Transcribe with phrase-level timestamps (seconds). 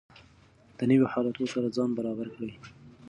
[0.77, 2.53] د نویو حالاتو سره ځان برابر کړئ.